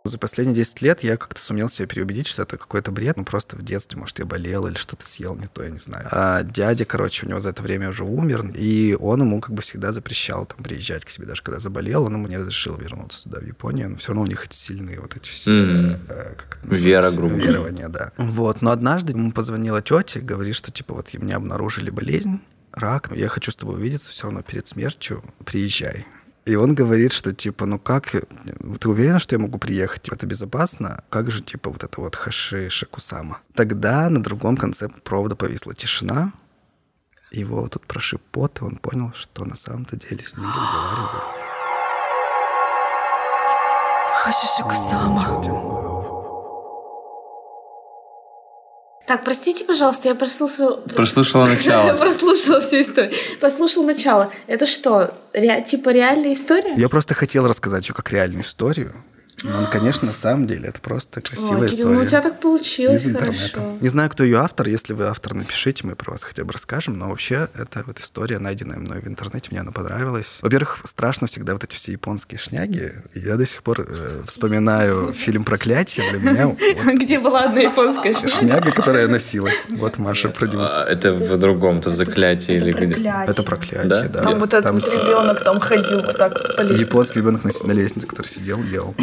[0.09, 3.17] За последние 10 лет я как-то сумел себя переубедить, что это какой-то бред.
[3.17, 6.07] Ну, просто в детстве, может, я болел или что-то съел не то, я не знаю.
[6.11, 9.63] А дядя, короче, у него за это время уже умер, и он ему как бы
[9.63, 13.41] всегда запрещал там приезжать к себе, даже когда заболел, он ему не разрешил вернуться туда,
[13.41, 13.91] в Японию.
[13.91, 15.51] Но все равно у них эти сильные вот эти все...
[15.51, 16.01] Мгм.
[16.09, 16.59] э, как?
[16.65, 17.35] Вера, грубо.
[17.35, 18.13] Верования, да.
[18.17, 22.41] Вот, но однажды ему позвонила тетя и говорит, что типа вот мне обнаружили болезнь,
[22.73, 26.07] рак, но я хочу с тобой увидеться все равно перед смертью, приезжай.
[26.49, 28.23] И он говорит, что типа, ну как, э,
[28.81, 30.09] ты уверена, что я могу приехать?
[30.09, 31.05] Это безопасно?
[31.11, 33.41] Как же, типа, вот это вот Хаши Шакусама?
[33.53, 36.33] Тогда на другом конце провода повисла тишина,
[37.31, 41.23] его тут прошиб пот, и он понял, что на самом-то деле с ним разговаривали.
[45.19, 46.18] Тетя.
[49.09, 50.77] Так, простите, пожалуйста, я прослушала...
[50.77, 51.97] Прослушала начало.
[51.97, 53.13] Прослушала всю историю.
[53.41, 54.31] Послушал начало.
[54.47, 56.75] Это что, ре- типа реальная история?
[56.77, 58.93] Я просто хотел рассказать ее как реальную историю.
[59.45, 61.97] Но, конечно, на самом деле это просто красивая Ой, Кирилл, история.
[61.99, 63.49] ну у тебя так получилось из интернета.
[63.61, 63.79] хорошо.
[63.81, 64.69] Не знаю, кто ее автор.
[64.69, 66.99] Если вы автор, напишите, мы про вас хотя бы расскажем.
[66.99, 70.41] Но вообще, это вот история, найденная мной в интернете, мне она понравилась.
[70.43, 72.93] Во-первых, страшно всегда вот эти все японские шняги.
[73.15, 76.11] Я до сих пор э, вспоминаю фильм «Проклятие».
[76.13, 76.57] Для меня
[76.95, 79.67] Где была одна японская шняга, которая носилась.
[79.71, 80.89] Вот Маша продемонстрировала.
[80.89, 82.95] А, Это в другом-то, в заклятии или где?
[83.27, 84.03] Это проклятие, Да?
[84.09, 84.23] да.
[84.23, 86.81] Там вот этот ребенок там ходил вот так по лестнице.
[86.83, 88.95] японский ребенок на лестнице, который сидел, делал.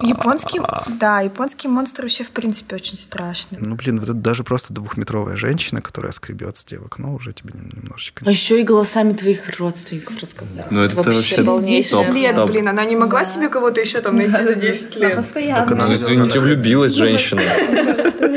[0.00, 0.60] Японский,
[1.00, 3.58] да, японские монстры вообще в принципе очень страшные.
[3.62, 7.52] Ну, блин, вот это даже просто двухметровая женщина, которая скребется тебе в окно, уже тебе
[7.54, 8.22] нем- немножечко...
[8.26, 10.70] А еще и голосами твоих родственников разговаривать.
[10.70, 12.04] Ну, это вообще полнейшее.
[12.04, 12.50] топ, лет, топ.
[12.50, 15.16] блин, она не могла себе кого-то еще там найти за 10 лет.
[15.16, 15.62] Постоянно.
[15.62, 17.40] Так она- Ну, извините, влюбилась женщина.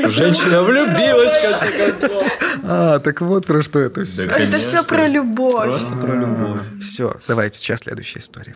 [0.08, 2.38] Женщина влюбилась, в конце концов.
[2.64, 4.22] А, так вот про что это все.
[4.24, 5.64] Это все про любовь.
[5.64, 6.62] Просто про любовь.
[6.80, 8.54] Все, давайте, сейчас следующая история.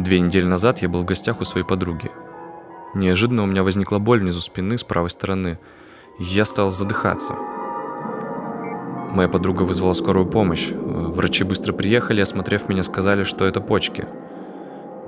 [0.00, 2.10] Две недели назад я был в гостях у своей подруги.
[2.94, 5.58] Неожиданно у меня возникла боль внизу спины с правой стороны,
[6.18, 7.34] я стал задыхаться.
[9.10, 10.70] Моя подруга вызвала скорую помощь.
[10.70, 14.06] Врачи быстро приехали, осмотрев меня, сказали, что это почки.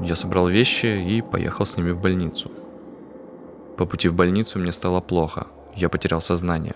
[0.03, 2.51] Я собрал вещи и поехал с ними в больницу.
[3.79, 5.47] По пути в больницу мне стало плохо.
[5.75, 6.75] Я потерял сознание.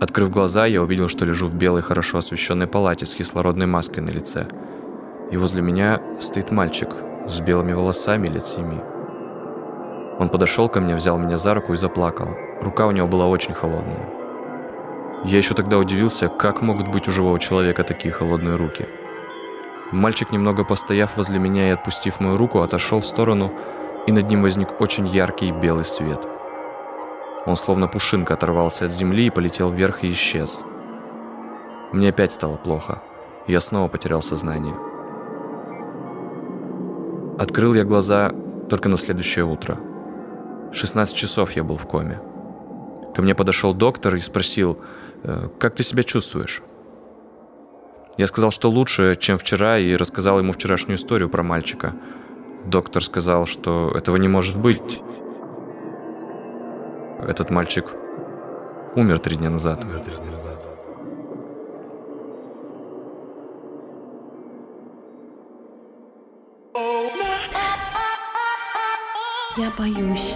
[0.00, 4.10] Открыв глаза, я увидел, что лежу в белой, хорошо освещенной палате с кислородной маской на
[4.10, 4.46] лице.
[5.30, 6.90] И возле меня стоит мальчик
[7.26, 8.80] с белыми волосами лет семи.
[10.18, 12.28] Он подошел ко мне, взял меня за руку и заплакал.
[12.60, 14.08] Рука у него была очень холодная.
[15.24, 18.86] Я еще тогда удивился, как могут быть у живого человека такие холодные руки.
[19.92, 23.52] Мальчик, немного постояв возле меня и отпустив мою руку, отошел в сторону,
[24.06, 26.26] и над ним возник очень яркий белый свет.
[27.46, 30.62] Он словно пушинка оторвался от земли и полетел вверх и исчез.
[31.92, 33.02] Мне опять стало плохо.
[33.46, 34.89] Я снова потерял сознание.
[37.40, 38.34] Открыл я глаза
[38.68, 39.78] только на следующее утро.
[40.74, 42.20] 16 часов я был в коме.
[43.14, 44.78] Ко мне подошел доктор и спросил,
[45.22, 46.62] «Э, как ты себя чувствуешь?
[48.18, 51.94] Я сказал, что лучше, чем вчера, и рассказал ему вчерашнюю историю про мальчика.
[52.66, 55.00] Доктор сказал, что этого не может быть.
[57.26, 57.86] Этот мальчик
[58.94, 59.82] умер три дня назад.
[69.56, 70.34] Я боюсь.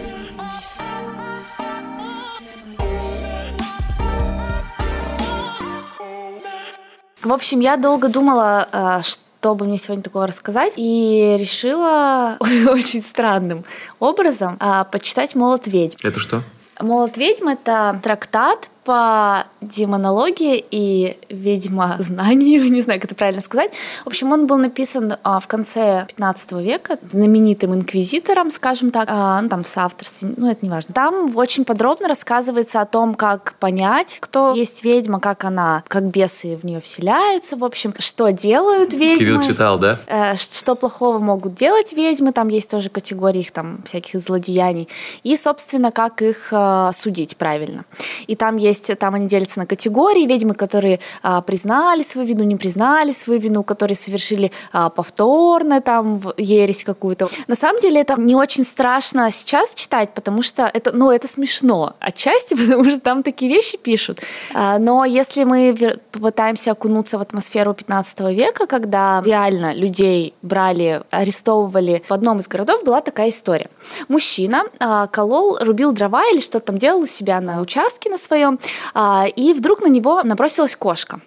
[7.23, 13.03] В общем, я долго думала, э, что бы мне сегодня такого рассказать, и решила очень
[13.05, 13.65] странным
[14.01, 15.97] образом э, почитать «Молот ведьм».
[16.03, 16.43] Это что?
[16.81, 23.73] «Молот ведьм»— это трактат по демонологии и, видимо, знанию, не знаю, как это правильно сказать.
[24.05, 29.41] В общем, он был написан а, в конце 15 века знаменитым инквизитором, скажем так, а,
[29.41, 30.93] ну, там в соавторстве, ну, это не важно.
[30.95, 36.57] Там очень подробно рассказывается о том, как понять, кто есть ведьма, как она, как бесы
[36.57, 39.19] в нее вселяются, в общем, что делают ведьмы.
[39.19, 39.99] Кирилл читал, да?
[40.07, 44.89] Э, что плохого могут делать ведьмы, там есть тоже категории их там всяких злодеяний,
[45.23, 47.85] и, собственно, как их э, судить правильно.
[48.27, 52.45] И там есть есть, там они делятся на категории, ведьмы, которые а, признали свою вину,
[52.45, 57.29] не признали свою вину, которые совершили а, повторно там ересь какую-то.
[57.47, 61.95] На самом деле это не очень страшно сейчас читать, потому что это, ну, это смешно
[62.01, 64.21] отчасти, потому что там такие вещи пишут.
[64.55, 65.75] А, но если мы
[66.13, 72.85] попытаемся окунуться в атмосферу 15 века, когда реально людей брали, арестовывали, в одном из городов
[72.85, 73.69] была такая история.
[74.09, 78.59] Мужчина а, колол, рубил дрова или что-то там делал у себя на участке на своем,
[79.37, 81.21] и вдруг на него набросилась кошка.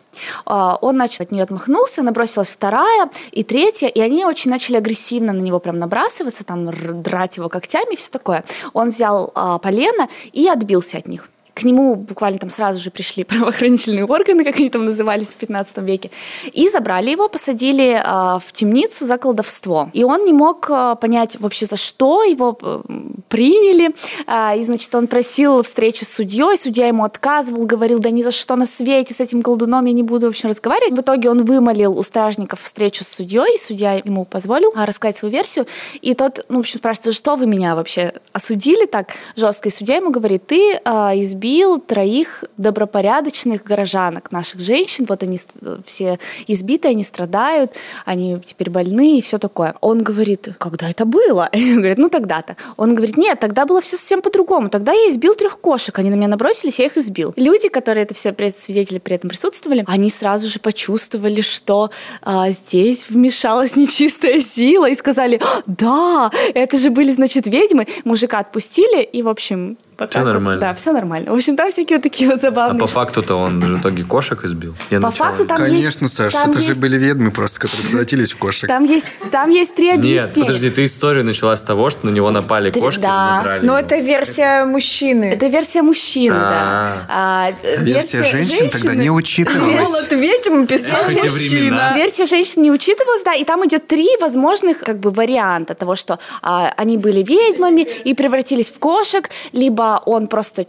[0.45, 5.33] А, он начал от нее отмахнулся, набросилась вторая и третья, и они очень начали агрессивно
[5.33, 8.43] на него прям набрасываться, там драть его когтями и все такое.
[8.73, 11.29] Он взял а, полено и отбился от них.
[11.57, 15.77] К нему буквально там сразу же пришли правоохранительные органы, как они там назывались в 15
[15.79, 16.11] веке,
[16.53, 19.89] и забрали его, посадили э, в темницу за колдовство.
[19.93, 22.81] И он не мог э, понять вообще, за что его э,
[23.27, 23.95] приняли.
[24.27, 28.29] Э, и, значит, он просил встречи с судьей, судья ему отказывал, говорил, да ни за
[28.29, 30.93] что на свете с этим колдуном я не буду вообще разговаривать.
[30.93, 35.33] В итоге он вымолил у стражников встречу с судьей, и судья ему позволил рассказать свою
[35.33, 35.65] версию.
[36.01, 39.69] И тот, ну, в общем, спрашивает, за что вы меня вообще осудили так жестко?
[39.69, 45.05] И судья ему говорит, ты избил избил троих добропорядочных горожанок, наших женщин.
[45.07, 45.39] Вот они
[45.85, 47.73] все избиты, они страдают,
[48.05, 49.75] они теперь больны и все такое.
[49.81, 51.49] Он говорит, когда это было?
[51.53, 52.57] Он говорит, ну тогда-то.
[52.75, 54.69] Он говорит, нет, тогда было все совсем по-другому.
[54.69, 57.33] Тогда я избил трех кошек, они на меня набросились, я их избил.
[57.35, 63.09] Люди, которые это все свидетели при этом присутствовали, они сразу же почувствовали, что а, здесь
[63.09, 67.87] вмешалась нечистая сила и сказали, да, это же были, значит, ведьмы.
[68.03, 70.59] Мужика отпустили и, в общем, вот все нормально.
[70.59, 70.59] Вот.
[70.59, 71.31] Да, все нормально.
[71.31, 72.77] В общем, там всякие вот такие вот забавные.
[72.77, 74.75] А по факту-то он в итоге кошек избил?
[74.91, 76.67] Я по факту там Конечно, есть, Саша, это есть...
[76.67, 78.67] же были ведьмы просто, которые превратились в кошек.
[78.67, 80.25] Там есть, там есть три объяснения.
[80.35, 83.07] Нет, подожди, ты историю начала с того, что на него напали кошки да.
[83.07, 85.25] и забрали Но это версия мужчины.
[85.25, 87.05] Это версия мужчины, да.
[87.07, 89.89] А, версия женщин тогда не учитывалась.
[89.89, 91.93] Молот ведьм писал мужчина.
[91.95, 96.19] Версия женщин не учитывалась, да, и там идет три возможных как бы варианта того, что
[96.41, 100.65] а, они были ведьмами и превратились в кошек, либо он просто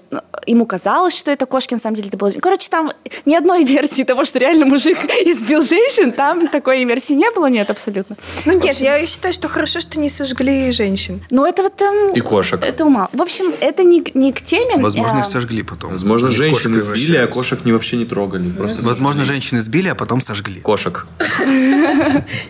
[0.46, 2.30] ему казалось, что это кошки, на самом деле это было...
[2.30, 2.92] Короче, там
[3.24, 7.70] ни одной версии того, что реально мужик избил женщин, там такой версии не было, нет,
[7.70, 8.16] абсолютно.
[8.46, 8.84] Ну нет, общем...
[8.84, 11.22] я считаю, что хорошо, что не сожгли женщин.
[11.30, 12.12] Ну это вот там...
[12.14, 12.62] И кошек.
[12.62, 13.10] Это мало.
[13.12, 14.76] В общем, это не, не к теме.
[14.76, 15.20] Возможно, а...
[15.20, 15.92] их сожгли потом.
[15.92, 18.50] Возможно, женщин избили, а кошек не вообще не трогали.
[18.50, 20.60] Просто Возможно, женщин избили, а потом сожгли.
[20.60, 21.06] Кошек.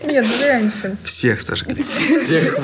[0.04, 0.96] Нет, женщин.
[1.04, 1.74] Всех сожгли.
[1.74, 2.58] Всех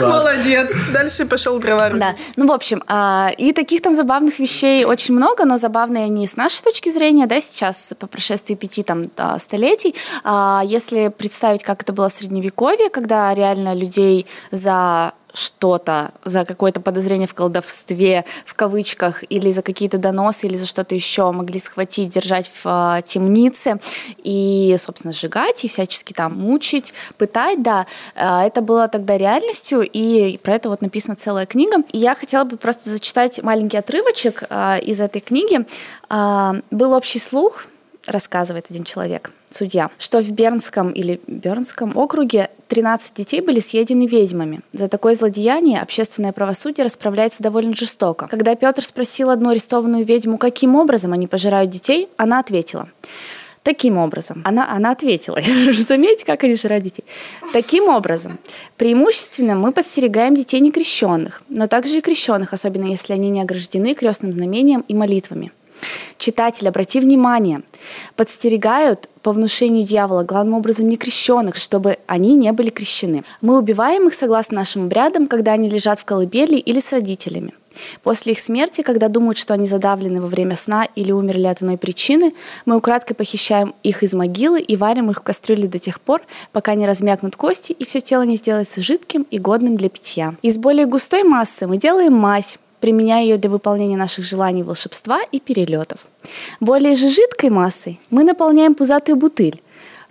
[0.00, 0.76] Молодец.
[0.92, 1.90] Дальше пошел дрова.
[1.90, 2.14] Да.
[2.36, 2.97] Ну, в общем, а,
[3.38, 7.40] и таких там забавных вещей очень много, но забавные они с нашей точки зрения, да,
[7.40, 9.94] сейчас по прошествии пяти там столетий.
[10.24, 16.80] А, если представить, как это было в Средневековье, когда реально людей за что-то, за какое-то
[16.80, 22.10] подозрение в колдовстве, в кавычках, или за какие-то доносы, или за что-то еще могли схватить,
[22.10, 23.80] держать в э, темнице
[24.22, 30.38] и, собственно, сжигать и всячески там мучить, пытать, да, э, это было тогда реальностью, и
[30.38, 31.82] про это вот написана целая книга.
[31.92, 35.66] И я хотела бы просто зачитать маленький отрывочек э, из этой книги.
[36.70, 37.66] Был общий слух,
[38.08, 44.60] рассказывает один человек, судья, что в Бернском или Бернском округе 13 детей были съедены ведьмами.
[44.72, 48.28] За такое злодеяние общественное правосудие расправляется довольно жестоко.
[48.28, 52.88] Когда Петр спросил одну арестованную ведьму, каким образом они пожирают детей, она ответила.
[53.62, 55.38] Таким образом, она, она ответила,
[55.72, 57.04] заметьте, как они жрают детей.
[57.52, 58.38] Таким образом,
[58.76, 64.32] преимущественно мы подстерегаем детей некрещенных, но также и крещенных, особенно если они не ограждены крестным
[64.32, 65.52] знамением и молитвами.
[66.18, 67.62] Читатель, обрати внимание,
[68.16, 73.24] подстерегают по внушению дьявола, главным образом некрещенных, чтобы они не были крещены.
[73.40, 77.52] Мы убиваем их согласно нашим обрядам, когда они лежат в колыбели или с родителями.
[78.02, 81.76] После их смерти, когда думают, что они задавлены во время сна или умерли от иной
[81.76, 86.22] причины, мы украдкой похищаем их из могилы и варим их в кастрюле до тех пор,
[86.52, 90.34] пока не размякнут кости и все тело не сделается жидким и годным для питья.
[90.42, 95.40] Из более густой массы мы делаем мазь, применяя ее для выполнения наших желаний волшебства и
[95.40, 96.06] перелетов.
[96.60, 99.62] Более же жидкой массой мы наполняем пузатую бутыль.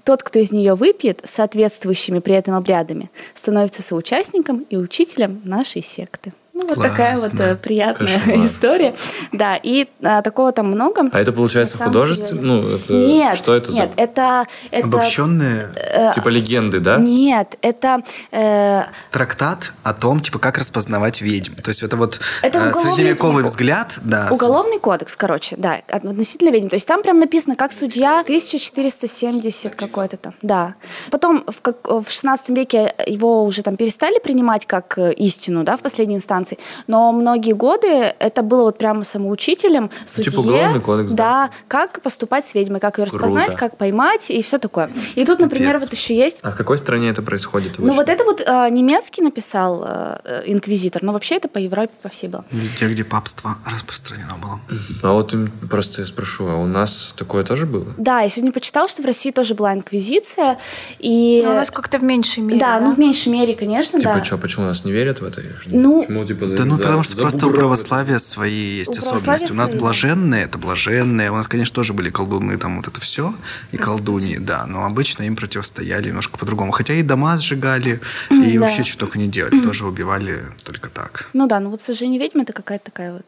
[0.03, 6.33] Тот, кто из нее выпьет соответствующими при этом обрядами, становится соучастником и учителем нашей секты.
[6.57, 6.89] Ну, вот Классно.
[6.91, 8.37] такая вот э, приятная Кошмар.
[8.45, 8.95] история.
[9.31, 11.07] Да, и а, такого там много.
[11.11, 12.41] А это получается На самом художественно?
[12.41, 12.61] деле.
[12.61, 12.93] Ну, это...
[12.93, 14.01] Нет, Что это нет, за...
[14.01, 15.69] это, это Обобщенные
[16.15, 16.97] Типа легенды, да?
[16.97, 21.53] Нет, это э, трактат о том, типа, как распознавать ведьм.
[21.61, 24.27] То есть это вот Это э, уголовный- средневековый взгляд, да.
[24.31, 26.69] Уголовный кодекс, короче, да, относительно ведьм.
[26.69, 30.75] То есть там прям написано, как судья 1470 какой-то там, да.
[31.11, 35.77] Потом в, как, в 16 веке его уже там перестали принимать как э, истину, да,
[35.77, 36.46] в последней инстанции,
[36.87, 41.49] но многие годы это было вот прямо самоучителем, судье, Типа уголовный кодекс, да.
[41.67, 43.59] как поступать с ведьмой, как ее распознать, Круто.
[43.59, 44.89] как поймать и все такое.
[45.15, 45.89] И тут, например, Капец.
[45.89, 47.73] вот еще есть А в какой стране это происходит?
[47.77, 51.91] ну вот это вот э, немецкий написал э, э, инквизитор, но вообще это по Европе
[52.01, 52.45] по всей было.
[52.51, 54.59] Везде, где папство распространено было.
[55.03, 55.33] А вот
[55.69, 57.87] просто я спрошу, а у нас такое тоже было?
[57.97, 60.57] Да, я сегодня почитала, что в России тоже была инквизиция,
[60.99, 62.59] и Но у нас как-то в меньшей мере.
[62.59, 64.23] да, ну в меньшей мере, конечно, Типа, да.
[64.23, 65.41] что, почему нас не верят в это?
[65.67, 68.89] Ну, почему, типа, за- Да ну за- потому что за просто у православия свои есть
[68.89, 69.51] У особенности.
[69.51, 69.79] У нас свои.
[69.81, 71.31] блаженные, это блаженные.
[71.31, 73.33] У нас, конечно, тоже были колдуны, там вот это все.
[73.71, 74.65] И колдуньи, да.
[74.65, 76.71] Но обычно им противостояли немножко по-другому.
[76.71, 78.65] Хотя и дома сжигали, и да.
[78.65, 79.59] вообще что только не делали.
[79.61, 81.29] Тоже убивали только так.
[81.33, 83.25] Ну да, ну вот сожжение ведьмы это какая-то такая вот.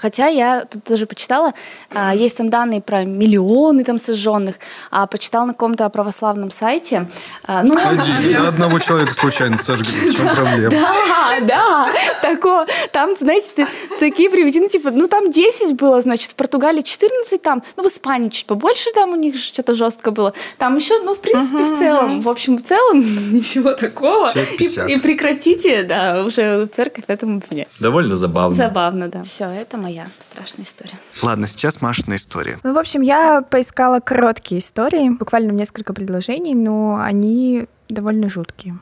[0.00, 1.52] Хотя я тут тоже почитала,
[1.90, 4.54] а, есть там данные про миллионы там сожженных,
[4.90, 7.06] а почитала на каком-то православном сайте.
[7.46, 7.76] а, ну,
[8.30, 10.10] Я одного человека случайно сожгли.
[10.10, 10.70] В чем проблема?
[10.70, 11.88] Да, да,
[12.22, 12.66] такое.
[12.92, 13.66] Там, знаете, ты-
[13.98, 18.30] такие приведены, типа, ну там 10 было, значит, в Португалии 14 там, ну в Испании
[18.30, 20.32] чуть побольше там у них что-то жестко было.
[20.58, 23.00] Там еще, ну, в принципе, в целом, в общем, в целом
[23.32, 24.30] ничего такого.
[24.30, 24.88] И, 50.
[24.88, 27.66] и прекратите, да, уже церковь этому мне.
[27.80, 28.56] Довольно забавно.
[28.56, 29.22] Забавно, да.
[29.22, 30.98] Все, это моя страшная история.
[31.22, 32.58] Ладно, сейчас Машина история.
[32.62, 38.78] Ну, в общем, я поискала короткие истории, буквально в несколько предложений, но они довольно жуткие.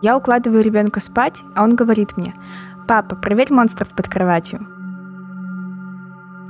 [0.00, 2.32] Я укладываю ребенка спать, а он говорит мне,
[2.86, 4.60] «Папа, проверь монстров под кроватью».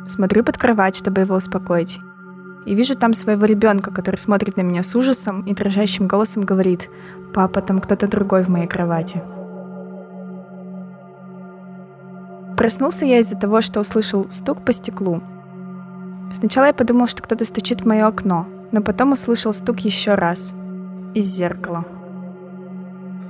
[0.07, 1.99] Смотрю под кровать, чтобы его успокоить.
[2.67, 6.91] И вижу там своего ребенка, который смотрит на меня с ужасом и дрожащим голосом говорит,
[7.35, 9.23] «Папа, там кто-то другой в моей кровати».
[12.59, 15.23] Проснулся я из-за того, что услышал стук по стеклу.
[16.33, 20.57] Сначала я подумал, что кто-то стучит в мое окно, но потом услышал стук еще раз.
[21.14, 21.87] Из зеркала.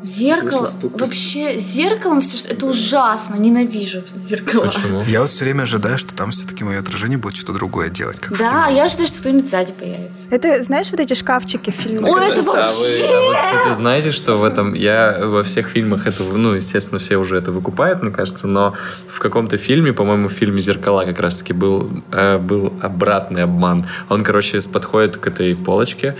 [0.02, 4.66] Зеркало, вообще, зеркалом все, это ужасно, ненавижу зеркала.
[4.66, 5.02] Почему?
[5.06, 8.38] Я вот все время ожидаю, что там все-таки мое отражение будет что-то другое делать, как
[8.38, 10.28] Да, я ожидаю, что кто-нибудь сзади появится.
[10.30, 12.10] Это, знаешь, вот эти шкафчики в фильмах?
[12.12, 13.06] Ой, это А вы, вообще...
[13.08, 17.16] а вы, кстати, знаете, что в этом я во всех фильмах это, ну, естественно, все
[17.16, 18.74] уже это выкупают, мне кажется, но
[19.08, 23.86] в каком-то фильме, по-моему, в фильме «Зеркала» как раз-таки был, э, был обратный обман.
[24.08, 26.16] Он, короче, подходит к этой полочке,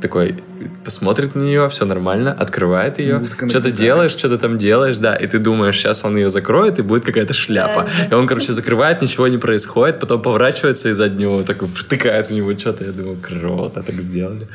[0.00, 0.36] такой
[0.84, 5.26] посмотрит на нее, все нормально, открывает ее, Что-то делаешь, что ты там делаешь, да, и
[5.26, 7.88] ты думаешь, сейчас он ее закроет, и будет какая-то шляпа.
[8.10, 12.32] И он, короче, закрывает, ничего не происходит, потом поворачивается и за него так втыкает в
[12.32, 12.84] него что-то.
[12.84, 14.48] Я думаю, круто, так сделали.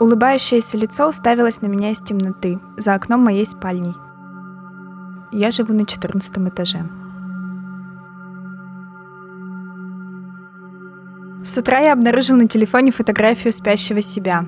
[0.00, 3.94] Улыбающееся лицо уставилось на меня из темноты, за окном моей спальни.
[5.32, 6.84] Я живу на 14 этаже.
[11.44, 14.46] С утра я обнаружил на телефоне фотографию спящего себя.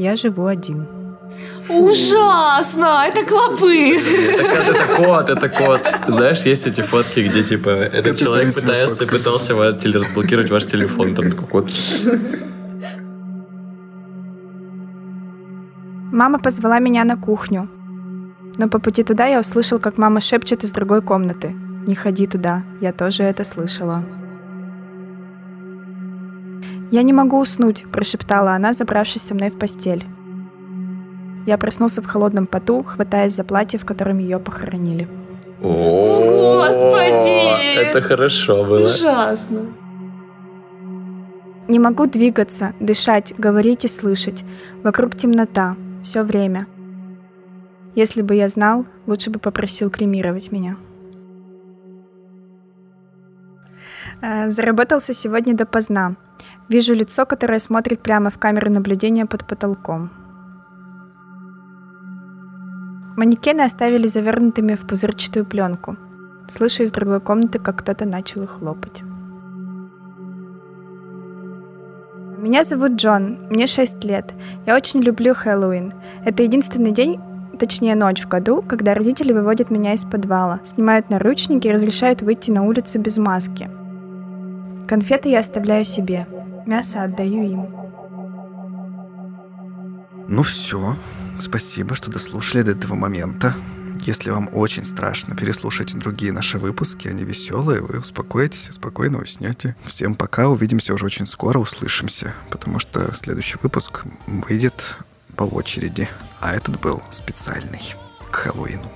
[0.00, 0.88] Я живу один.
[1.68, 3.96] Ужасно, это клопы.
[3.96, 5.80] Это, это кот, это кот.
[6.08, 10.66] Знаешь, есть эти фотки, где типа этот Это человек пытается, пытался ваш, теле- разблокировать ваш
[10.66, 11.70] телефон, там такой кот.
[16.12, 17.68] Мама позвала меня на кухню.
[18.56, 21.54] Но по пути туда я услышал, как мама шепчет из другой комнаты.
[21.86, 24.04] «Не ходи туда, я тоже это слышала».
[26.90, 30.04] «Я не могу уснуть»,– прошептала она, забравшись со мной в постель.
[31.46, 35.08] Я проснулся в холодном поту, хватаясь за платье, в котором ее похоронили.
[35.62, 37.78] О, Господи!
[37.78, 38.88] Это хорошо было.
[38.88, 39.66] Ужасно.
[41.68, 44.44] Не могу двигаться, дышать, говорить и слышать.
[44.82, 46.66] Вокруг темнота, все время.
[47.94, 50.76] Если бы я знал, лучше бы попросил кремировать меня.
[54.22, 56.16] Э, Заработался сегодня допоздна.
[56.70, 60.10] Вижу лицо, которое смотрит прямо в камеру наблюдения под потолком.
[63.16, 65.96] Манекены оставили завернутыми в пузырчатую пленку.
[66.46, 69.02] Слышу из другой комнаты, как кто-то начал их хлопать.
[72.38, 74.32] Меня зовут Джон, мне 6 лет.
[74.64, 75.92] Я очень люблю Хэллоуин.
[76.24, 77.20] Это единственный день,
[77.58, 82.52] точнее ночь в году, когда родители выводят меня из подвала, снимают наручники и разрешают выйти
[82.52, 83.68] на улицу без маски.
[84.86, 86.26] Конфеты я оставляю себе,
[86.70, 87.68] мясо отдаю им.
[90.28, 90.94] Ну все,
[91.40, 93.54] спасибо, что дослушали до этого момента.
[94.02, 99.74] Если вам очень страшно, переслушайте другие наши выпуски, они веселые, вы успокоитесь и спокойно уснете.
[99.84, 104.96] Всем пока, увидимся уже очень скоро, услышимся, потому что следующий выпуск выйдет
[105.36, 106.08] по очереди,
[106.40, 107.94] а этот был специальный
[108.30, 108.90] к Хэллоуину.